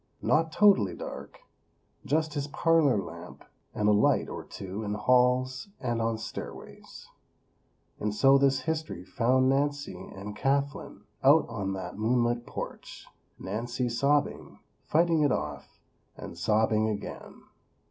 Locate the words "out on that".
11.23-11.99